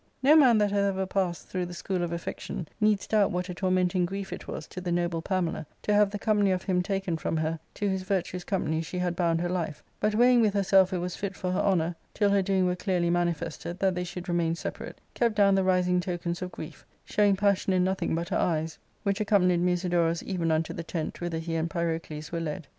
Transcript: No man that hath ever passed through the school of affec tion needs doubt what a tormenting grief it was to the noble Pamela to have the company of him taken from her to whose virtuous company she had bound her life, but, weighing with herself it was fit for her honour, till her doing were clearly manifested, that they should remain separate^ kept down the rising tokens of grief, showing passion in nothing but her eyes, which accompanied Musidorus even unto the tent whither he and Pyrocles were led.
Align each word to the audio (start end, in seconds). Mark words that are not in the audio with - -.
No 0.23 0.35
man 0.35 0.57
that 0.57 0.71
hath 0.71 0.79
ever 0.85 1.05
passed 1.05 1.47
through 1.47 1.67
the 1.67 1.75
school 1.75 2.01
of 2.01 2.11
affec 2.11 2.39
tion 2.39 2.67
needs 2.79 3.05
doubt 3.05 3.29
what 3.29 3.49
a 3.49 3.53
tormenting 3.53 4.03
grief 4.07 4.33
it 4.33 4.47
was 4.47 4.65
to 4.69 4.81
the 4.81 4.91
noble 4.91 5.21
Pamela 5.21 5.67
to 5.83 5.93
have 5.93 6.09
the 6.09 6.17
company 6.17 6.49
of 6.49 6.63
him 6.63 6.81
taken 6.81 7.17
from 7.17 7.37
her 7.37 7.59
to 7.75 7.87
whose 7.87 8.01
virtuous 8.01 8.43
company 8.43 8.81
she 8.81 8.97
had 8.97 9.15
bound 9.15 9.41
her 9.41 9.47
life, 9.47 9.83
but, 9.99 10.15
weighing 10.15 10.41
with 10.41 10.55
herself 10.55 10.91
it 10.91 10.97
was 10.97 11.15
fit 11.15 11.35
for 11.35 11.51
her 11.51 11.59
honour, 11.59 11.95
till 12.15 12.31
her 12.31 12.41
doing 12.41 12.65
were 12.65 12.75
clearly 12.75 13.11
manifested, 13.11 13.77
that 13.77 13.93
they 13.93 14.03
should 14.03 14.27
remain 14.27 14.55
separate^ 14.55 14.95
kept 15.13 15.35
down 15.35 15.53
the 15.53 15.63
rising 15.63 15.99
tokens 15.99 16.41
of 16.41 16.51
grief, 16.51 16.83
showing 17.05 17.35
passion 17.35 17.71
in 17.71 17.83
nothing 17.83 18.15
but 18.15 18.29
her 18.29 18.37
eyes, 18.39 18.79
which 19.03 19.21
accompanied 19.21 19.61
Musidorus 19.61 20.23
even 20.23 20.49
unto 20.49 20.73
the 20.73 20.81
tent 20.83 21.21
whither 21.21 21.37
he 21.37 21.53
and 21.53 21.69
Pyrocles 21.69 22.31
were 22.31 22.41
led. 22.41 22.65